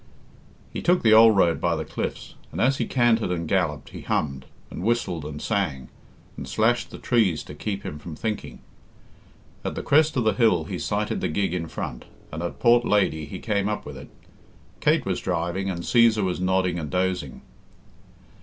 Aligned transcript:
He 0.73 0.81
took 0.81 1.03
the 1.03 1.13
old 1.13 1.35
road 1.37 1.61
by 1.61 1.75
the 1.75 1.85
cliffs, 1.85 2.33
and 2.51 2.59
as 2.59 2.77
he 2.77 2.87
cantered 2.87 3.29
and 3.29 3.47
galloped, 3.47 3.89
he 3.89 4.01
hummed, 4.01 4.47
and 4.71 4.81
whistled, 4.81 5.25
and 5.25 5.39
sang, 5.39 5.89
and 6.35 6.47
slashed 6.49 6.89
the 6.89 6.97
trees 6.97 7.43
to 7.43 7.53
keep 7.53 7.83
himself 7.83 8.01
from 8.01 8.15
thinking. 8.15 8.61
At 9.63 9.75
the 9.75 9.83
crest 9.83 10.17
of 10.17 10.23
the 10.23 10.33
hill 10.33 10.63
he 10.63 10.79
sighted 10.79 11.21
the 11.21 11.27
gig 11.27 11.53
in 11.53 11.67
front, 11.67 12.05
and 12.33 12.41
at 12.41 12.57
Port 12.57 12.83
Lady 12.83 13.25
he 13.25 13.37
came 13.37 13.69
up 13.69 13.85
with 13.85 13.95
it. 13.95 14.09
Kate 14.79 15.05
was 15.05 15.19
driving 15.21 15.69
and 15.69 15.81
Cæsar 15.83 16.23
was 16.23 16.41
nodding 16.41 16.79
and 16.79 16.89
dozing. 16.89 17.43